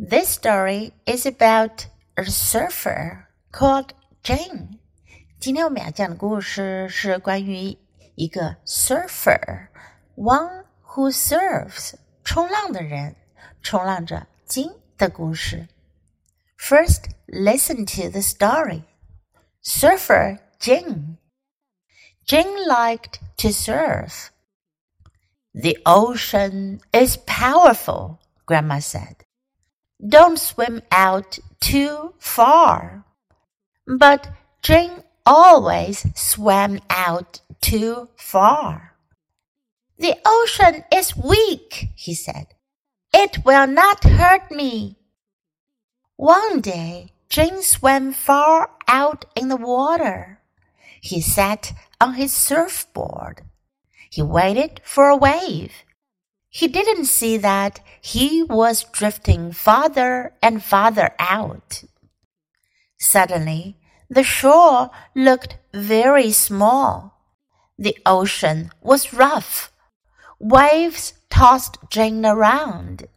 [0.00, 4.78] This story is about a surfer called Jin。
[5.40, 7.76] 今天我们要讲的故事是关于
[8.14, 13.16] 一个 surfer，one who surfs，冲浪的人，
[13.60, 15.66] 冲浪者金的故事。
[16.56, 18.84] First, listen to the story.
[19.64, 21.16] Surfer Jin.
[22.24, 24.28] Jin liked to surf.
[25.52, 29.24] The ocean is powerful, Grandma said.
[30.06, 33.04] Don't swim out too far.
[33.86, 34.28] But
[34.62, 38.94] Jin always swam out too far.
[39.98, 42.46] The ocean is weak, he said.
[43.12, 44.96] It will not hurt me.
[46.16, 50.40] One day, Jin swam far out in the water.
[51.00, 53.42] He sat on his surfboard.
[54.10, 55.72] He waited for a wave.
[56.50, 61.84] He didn't see that he was drifting farther and farther out.
[62.98, 63.76] Suddenly,
[64.08, 67.14] the shore looked very small.
[67.78, 69.70] The ocean was rough.
[70.40, 73.08] Waves tossed Jin around.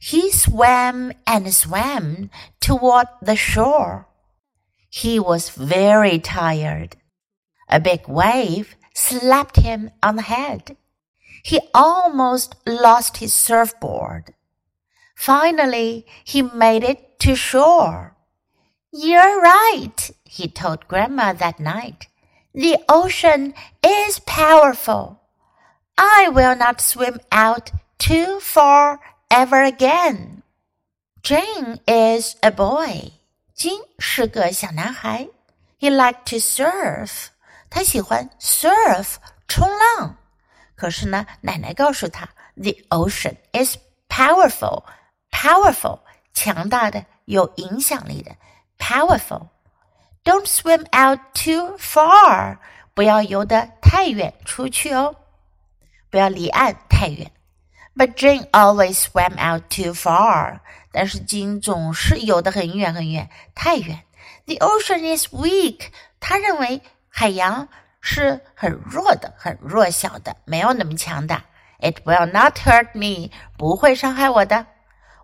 [0.00, 2.30] He swam and swam
[2.60, 4.08] toward the shore.
[4.90, 6.96] He was very tired.
[7.68, 10.76] A big wave slapped him on the head.
[11.42, 14.34] He almost lost his surfboard.
[15.14, 18.16] Finally, he made it to shore.
[18.92, 22.06] You're right, he told Grandma that night.
[22.54, 25.20] The ocean is powerful.
[25.96, 30.42] I will not swim out too far ever again.
[31.22, 33.12] Jin is a boy.
[33.54, 35.28] 金是个小男孩。
[35.80, 37.28] He liked to surf.
[37.68, 39.16] 他喜欢 surf
[39.48, 40.17] 冲浪。
[40.78, 43.76] 可是呢，奶奶告诉他，the ocean is
[44.08, 44.84] powerful,
[45.32, 45.98] powerful
[46.32, 48.30] 强大的、有影响力的
[48.78, 49.48] ，powerful。
[50.22, 52.58] Don't swim out too far，
[52.94, 55.16] 不要游得太远出去哦，
[56.10, 57.32] 不要离岸太远。
[57.96, 60.60] But Jane always swam out too far，
[60.92, 64.04] 但是金总是游得很远很远，太远。
[64.46, 65.88] The ocean is weak，
[66.20, 67.68] 他认为海洋
[68.01, 71.45] 是很弱的，很弱小的，没有那么强大。
[71.79, 74.67] It will not hurt me，不会伤害我的。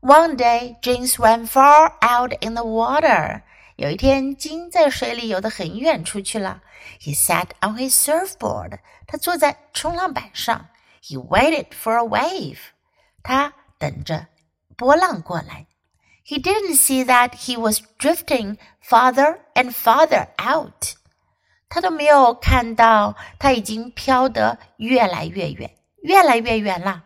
[0.00, 3.42] One day, Jane swam far out in the water.
[3.76, 6.62] 有一天，金在水里游得很远出去了。
[7.00, 8.78] He sat on his surfboard.
[9.06, 10.68] 他坐在冲浪板上。
[11.02, 12.58] He waited for a wave.
[13.22, 14.26] 他等着
[14.76, 15.66] 波浪过来。
[16.26, 20.94] He didn't see that he was drifting farther and farther out.
[21.69, 25.71] 他都没有看到，他已经飘得越来越远，
[26.01, 27.03] 越来越远了。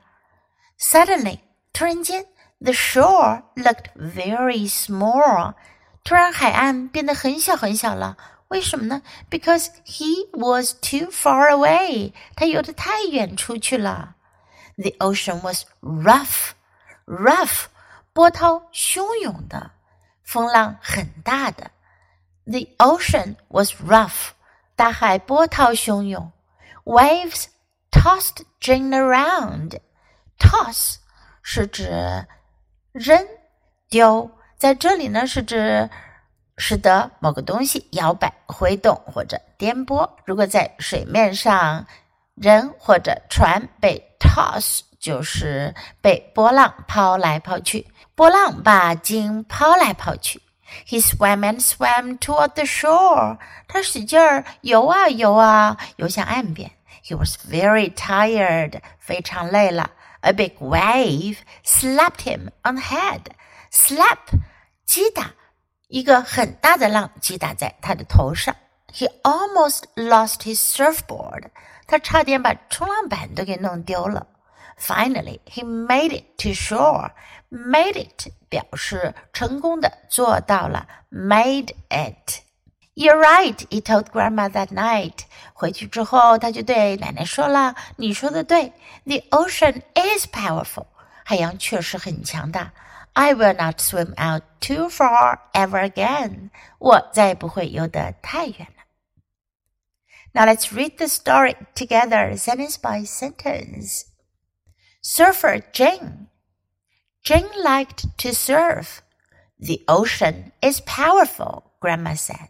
[0.80, 1.40] Suddenly，
[1.74, 2.26] 突然间
[2.60, 5.54] ，the shore looked very small。
[6.04, 8.18] 突然，海岸变得很小很小了。
[8.50, 12.14] 为什么呢？Because he was too far away。
[12.36, 14.16] 他游得太远出去了。
[14.78, 17.66] The ocean was rough，rough，
[18.14, 19.72] 波涛汹涌的，
[20.24, 21.72] 风浪很大的。
[22.46, 24.32] The ocean was rough。
[24.84, 26.30] 大海波涛汹涌
[26.84, 27.46] ，waves
[27.90, 29.80] tossed Jane around.
[30.38, 30.96] Toss
[31.42, 32.28] 是指
[32.92, 33.26] 扔、
[33.90, 35.90] 丢，在这里呢是指
[36.58, 40.10] 使得某个东西摇摆、挥动或者颠簸。
[40.26, 41.88] 如果在水面上，
[42.36, 50.42] 人或者船被 toss，就是被波浪抛来抛去，波浪把鲸抛来抛去。
[50.87, 53.39] He swam and swam toward the shore.
[53.67, 56.73] 他使劲儿游啊游啊，游向岸边。
[57.05, 58.81] He was very tired.
[58.99, 59.93] 非常累了。
[60.21, 63.23] A big wave slapped him on the head.
[63.73, 64.19] Slap，
[64.85, 65.31] 击打，
[65.87, 68.55] 一个很大的浪击打在他的头上。
[68.93, 71.51] He almost lost his surfboard.
[71.87, 74.27] 他差点把冲浪板都给弄丢了。
[74.79, 77.11] Finally, he made it to shore.
[77.51, 82.44] Made it 表示成功的做到了，made it。
[82.94, 85.22] You're right, he told Grandma that night.
[85.54, 88.72] 回去之后，他就对奶奶说了：“你说的对
[89.06, 90.86] ，The ocean is powerful，
[91.26, 92.72] 海洋确实很强大。
[93.14, 98.84] I will not swim out too far ever again，我再也不会游得太远了。”
[100.34, 104.04] Now let's read the story together, sentence by sentence.
[105.02, 106.28] Surfer Jin
[107.24, 109.02] Jin liked to surf.
[109.58, 112.50] The ocean is powerful, Grandma said.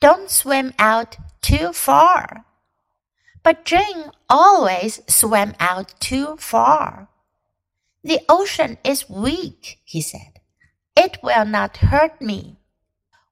[0.00, 2.46] Don't swim out too far.
[3.42, 7.08] But Jin always swam out too far.
[8.02, 10.40] The ocean is weak, he said.
[10.96, 12.56] It will not hurt me.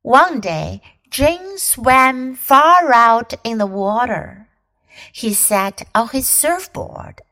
[0.03, 4.49] One day, Jin swam far out in the water.
[5.11, 7.23] He sat on his surfboard.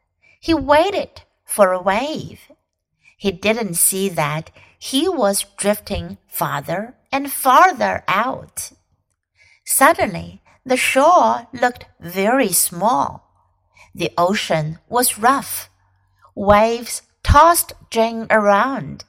[0.40, 2.40] He waited for a wave.
[3.22, 8.72] He didn't see that he was drifting farther and farther out.
[9.64, 13.06] Suddenly, the shore looked very small.
[13.94, 15.70] The ocean was rough.
[16.34, 19.04] Waves tossed Jin around.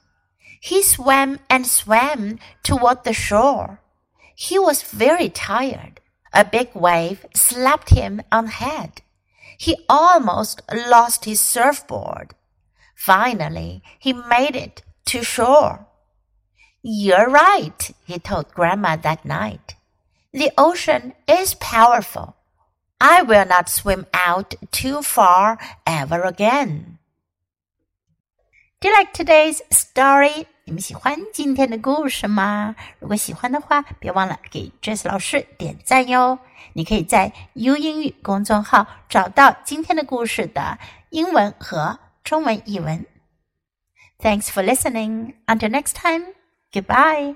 [0.60, 3.80] He swam and swam toward the shore.
[4.36, 6.00] He was very tired.
[6.32, 9.02] A big wave slapped him on the head.
[9.58, 12.36] He almost lost his surfboard.
[13.03, 15.85] Finally, he made it to shore.
[16.81, 19.75] You're right, he told Grandma that night.
[20.31, 22.35] The ocean is powerful.
[22.99, 26.97] I will not swim out too far ever again.
[28.81, 30.45] Do you like today's story?
[30.65, 32.75] 你们喜欢今天的故事吗？
[32.99, 36.39] 如果喜欢的话，别忘了给 Jess 老师点赞哟。
[36.73, 40.77] 你可以在 U 英语公众号找到今天的故事的
[41.09, 43.05] 英文和 中文译文。
[44.19, 45.33] Thanks for listening.
[45.47, 46.33] Until next time.
[46.71, 47.35] Goodbye.